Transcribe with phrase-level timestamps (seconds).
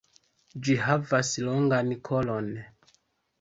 [0.67, 2.51] Ĝi havas longan kolon.